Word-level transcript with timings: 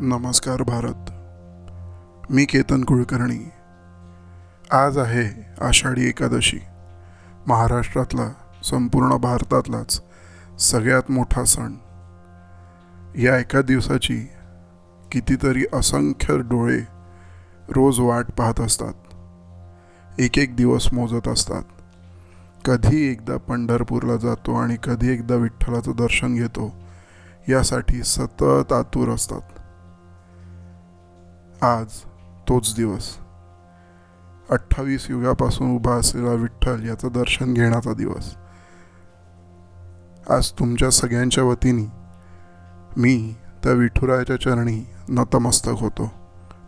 नमस्कार 0.00 0.62
भारत. 0.62 1.10
मी 2.30 2.44
केतन 2.44 2.84
कुलकर्णी. 2.84 3.50
आज 4.70 4.98
आहे 4.98 5.54
आषाढी 5.64 6.08
एकादशी. 6.08 6.58
महाराष्ट्रातला 7.46 8.28
संपूर्ण 8.64 9.16
भारतातलाच 9.16 10.02
सगळ्यात 10.58 11.10
मोठा 11.10 11.44
सण. 11.44 11.72
या 13.18 13.38
एका 13.38 13.62
दिवसाची 13.62 14.28
कितीतरी 15.12 15.64
असंख्य 15.72 16.38
डोळे 16.38 16.80
रोज 17.68 18.00
वाट 18.00 18.26
पाहत 18.38 18.60
असतात. 18.60 18.94
एक 20.20 20.38
एक 20.38 20.56
दिवस 20.56 20.92
मोजत 20.92 21.28
असतात. 21.28 21.62
कधी 22.64 23.10
एकदा 23.10 23.36
पंढरपूरला 23.36 24.16
जातो 24.16 24.54
आणि 24.54 24.76
कधी 24.84 25.12
एकदा 25.12 25.34
विठ्ठलाचं 25.34 25.92
दर्शन 25.98 26.34
घेतो 26.34 26.74
यासाठी 27.48 28.02
सतत 28.02 28.72
आतुर 28.72 29.08
असतात. 29.08 29.40
आज 31.62 31.86
तोच 32.48 32.74
दिवस. 32.76 33.16
अठ्ठावीस 34.50 35.10
युगापासून 35.10 35.76
उभा 35.76 35.92
असलेला 35.92 36.32
विठ्ठल 36.32 36.88
याचं 36.88 37.08
दर्शन 37.12 37.54
घेण्याचा 37.54 37.92
दिवस. 37.92 38.34
आज 40.30 40.50
तुमच्या 40.50 40.90
सगळ्यांच्या 40.90 41.44
वतीने 41.44 41.92
मी 42.96 43.34
त्या 43.64 43.72
विठुरायाच्या 43.72 44.40
चरणी 44.40 44.86
नतमस्तक 45.08 45.72
होतो. 45.76 46.12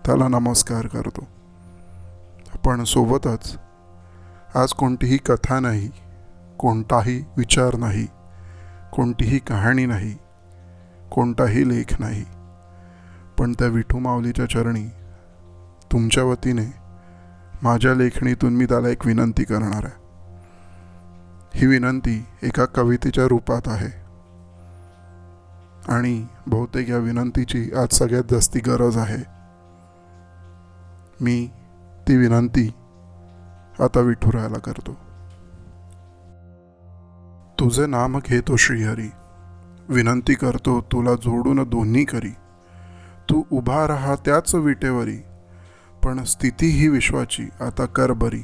त्याला 0.07 0.29
नमस्कार 0.29 0.87
करतो. 0.87 1.27
पण 2.65 2.85
सोबतच 2.85 3.59
आज 4.55 4.73
कोणतीही 4.73 5.17
कथा 5.17 5.61
नाही 5.61 5.91
कोणताही 6.59 7.25
विचार 7.37 7.77
नाही 7.77 8.07
कोणतीही 8.93 9.39
कहाणी 9.39 9.87
नाही 9.87 10.17
कोणताही 11.11 11.69
लेख 11.69 11.95
नाही 11.99 12.25
पण 13.45 13.53
त्या 13.53 13.69
विठू 13.69 13.99
माऊलीच्या 13.99 14.47
चरणी 14.47 14.89
तुमच्या 15.93 16.25
वतीने 16.25 16.75
माझ्या 17.63 17.95
लेखणीतून 17.95 18.55
मी 18.55 18.65
त्याला 18.65 18.89
एक 18.89 19.07
विनंती 19.07 19.45
करणार 19.45 19.85
आहे. 19.85 19.95
ही 21.55 21.67
विनंती 21.67 22.27
एका 22.43 22.65
कवितेच्या 22.65 23.25
रूपात 23.25 23.61
आहे. 23.67 23.91
आणि 25.93 26.27
बहुतेक 26.47 26.91
या 26.91 26.99
विनंतीची 26.99 27.71
आज 27.83 27.95
सगळ्यात 27.95 28.23
जास्ती 28.31 28.61
गरज 28.61 28.97
आहे. 28.97 29.25
मी 31.21 31.51
ती 32.09 32.17
विनंती 32.17 32.73
आता 33.81 34.01
विठुरायला 34.01 34.59
करतो. 34.59 34.93
तुझे 37.61 37.87
नाम 37.87 38.19
घेतो 38.19 38.57
श्रीहरी. 38.57 39.11
विनंती 39.89 40.35
करतो 40.35 40.81
तुला 40.81 41.15
जोडून 41.15 41.69
दोन्ही 41.69 42.05
करी. 42.05 42.35
तू 43.31 43.43
उभा 43.53 43.87
राहा 43.89 44.15
त्याच 44.15 44.55
विटेवरी 44.55 45.17
पण 46.05 46.23
स्थिती 46.25 46.67
ही 46.67 46.89
विश्वाची 46.89 47.49
आता 47.61 47.85
कर 47.85 48.13
बरी. 48.13 48.43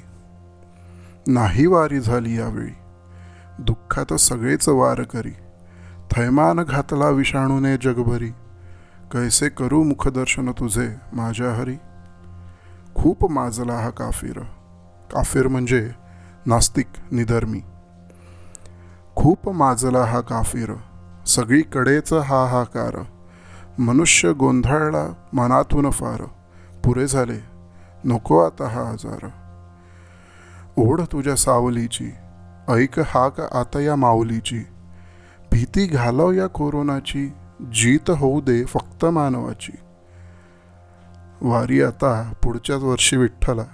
नाही 1.26 1.66
वारी 1.66 2.00
झाली 2.00 2.38
यावेळी 2.38 2.72
दुःखात 3.58 4.14
सगळेच 4.14 4.68
वार 4.68 5.02
करी. 5.02 5.32
थैमान 6.12 6.60
घातला 6.60 7.08
विषाणूने 7.08 7.76
जगभरी 7.76 8.28
कैसे 9.12 9.48
करू 9.48 9.82
मुखदर्शन 9.82 10.50
तुझे 10.50 10.88
माझ्या 11.12 11.52
हरी? 11.54 11.76
खूप 12.94 13.30
माजला 13.30 13.72
हा 13.72 13.90
काफिर 13.90 14.38
काफिर 15.12 15.48
म्हणजे 15.48 15.90
नास्तिक 16.46 16.86
निधर्मी. 17.12 17.60
खूप 19.16 19.48
माजला 19.48 20.04
हा 20.04 20.20
काफिर 20.20 20.72
सगळीकडेच 21.26 22.12
हा 22.12 22.44
हाकार 22.46 22.96
मनुष्य 23.80 24.32
गोंधळला 24.32 25.12
मनातून 25.32 25.91
फार. 25.91 26.22
पुरे 26.84 27.06
झाले. 27.06 27.44
नको 28.04 28.38
आता 28.38 28.68
हा 28.68 28.80
आजार. 28.80 29.28
ओढ 30.76 31.00
तुझ्या 31.00 31.36
सावलीची. 31.36 32.10
ऐक 32.69 33.00
हाक 33.00 33.40
आता 33.40 33.80
या 33.80 33.96
माऊलीची. 33.96 34.58
भीती 35.52 35.86
घालव 35.86 36.32
या 36.32 36.46
कोरोनाची. 36.46 37.32
जीत 37.60 38.10
होऊ 38.10 38.40
दे 38.40 38.64
फक्त 38.64 39.04
मानवाची. 39.04 39.72
वारी 41.40 41.82
आता 41.82 42.32
पुढच्याच 42.44 42.82
वर्षी 42.82 43.16
विठ्ठला. 43.16 43.64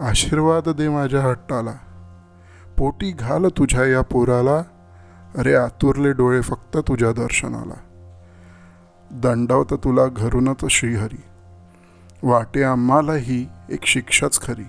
आशीर्वाद 0.00 0.68
दे 0.68 0.88
माझ्या 0.88 1.22
हट्टाला. 1.22 1.74
पोटी 2.78 3.10
घाल 3.10 3.46
तुझ्या 3.46 3.86
या 3.86 4.00
पोराला. 4.00 4.62
अरे 5.38 5.54
आतुरले 5.54 6.12
डोळे 6.12 6.40
फक्त 6.40 6.76
तुझ्या 6.76 7.12
दर्शनाला. 7.12 7.83
दंडवत 9.14 9.72
तुला 9.72 10.06
घरूनच 10.06 10.64
श्रीहरी. 10.70 11.24
वाटे 12.22 12.62
आम्हालाही 12.62 13.46
एक 13.70 13.86
शिक्षाच 13.86 14.40
खरी. 14.42 14.66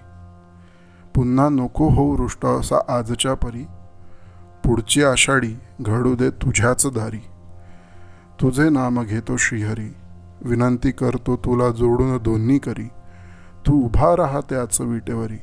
पुन्हा 1.15 1.49
नको 1.49 1.89
होऊ 1.89 2.17
रुष्ट 2.17 2.45
असा 2.45 2.97
आजच्या 2.97 3.33
परी. 3.33 3.63
पुढची 4.65 5.03
आषाढी 5.03 5.59
घडू 5.81 6.15
दे 6.15 6.29
तुझ्याच 6.29 6.85
दारी. 6.85 7.23
तुझे 8.41 8.69
नाम 8.69 9.03
घेतो 9.03 9.37
श्रीहरी. 9.37 9.93
विनंती 10.41 10.91
करतो 10.91 11.35
तुला 11.35 11.69
जोडून 11.69 12.17
दोन्ही 12.17 12.59
करी. 12.59 12.87
तू 13.67 13.85
उभा 13.85 14.15
राहा 14.17 14.39
त्याच 14.39 14.81
विटेवरी. 14.81 15.39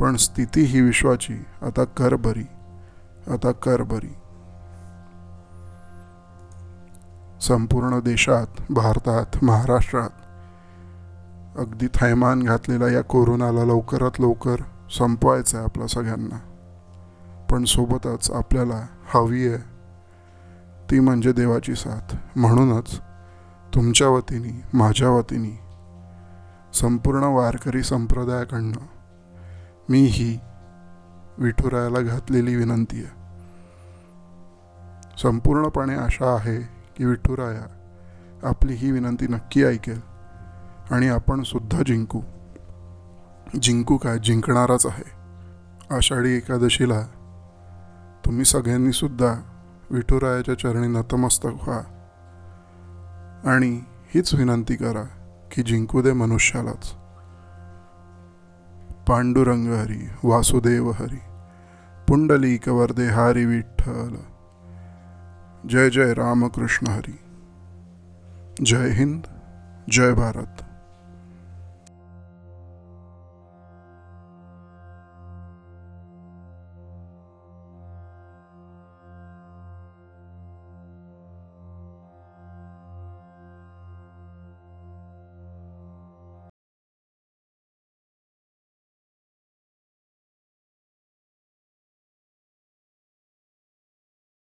पण 0.00 0.16
स्थिती 0.16 0.60
ही 0.60 0.80
विश्वाची. 0.80 1.44
आता 1.62 1.84
कर 1.84 2.14
बरी. 2.14 2.46
आता 3.32 3.52
कर 3.52 3.82
बरी. 3.82 4.14
संपूर्ण 7.42 8.00
देशात 8.00 8.46
भारतात 8.70 9.44
महाराष्ट्रात. 9.44 10.10
अगदी 11.58 11.86
थैमान 11.86 12.42
घातलेला 12.42 12.88
या 12.88 13.02
कोरोनाला 13.02 13.64
लवकरात 13.64 14.10
लवकर 14.18 14.56
संपवायचं 14.98 15.56
आहे 15.56 15.66
आपल्या 15.66 15.86
सगळ्यांना. 15.86 16.38
पण 17.50 17.64
सोबतच 17.64 18.30
आपल्याला 18.30 18.86
हवी 19.14 19.48
आहे. 19.48 19.58
ती 20.90 21.00
म्हणजे 21.00 21.32
देवाची 21.32 21.74
साथ. 21.74 22.16
म्हणूनच 22.36 23.00
तुमच्या 23.74 24.08
वतीने 24.08 24.62
माझ्या 24.74 25.10
वतीने 25.10 25.60
संपूर्ण 26.74 27.24
वारकरी 27.24 27.82
संप्रदायाकडनं 27.82 28.86
मी 29.88 30.00
ही 30.00 30.38
विठुरायाला 31.38 32.00
घातलेली 32.00 32.56
विनंती 32.56 33.04
आहे. 33.04 33.22
संपूर्णपणे 35.22 35.94
आशा 35.94 36.34
आहे 36.34 36.81
की 36.96 37.04
विठुराया 37.04 37.78
आपली 38.42 38.74
ही 38.74 38.90
विनंती 38.90 39.26
नक्की 39.26 39.64
ऐकेल 39.64 40.00
आणि 40.90 41.08
आपण 41.08 41.42
सुद्धा 41.42 41.82
जिंकू. 41.86 42.20
जिंकू 43.62 43.96
काय? 43.96 44.18
जिंकणारच 44.18 44.86
आहे. 44.86 45.22
आषाढी 45.96 46.36
एकादशीला 46.36 47.00
तुम्ही 48.24 48.44
सगळ्यांनी 48.44 48.92
सुद्धा 48.92 49.34
विठुरायाच्या 49.90 50.58
चरणी 50.58 50.86
नतमस्तक 50.86 51.68
व्हा. 51.68 51.80
आणि 53.44 53.80
हीच 54.14 54.34
विनंती 54.34 54.74
करा 54.74 55.02
की 55.52 55.62
जिंकू 55.62 56.02
दे 56.02 56.12
मनुष्यालाच. 56.12 56.94
पांडुरंग 59.08 59.72
हरी 59.72 60.08
वासुदेव 60.24 60.90
हरी 60.90 61.20
पुंडलिक 62.08 62.68
वरदे 62.68 63.06
हरी 63.06 63.44
विठ्ठल. 63.44 64.14
जय 65.66 65.90
जय 65.90 66.12
रामकृष्ण 66.12 66.86
हरी. 66.86 67.20
जय 68.64 68.90
हिंद 68.90 69.26
जय 69.90 70.12
भारत. 70.12 70.61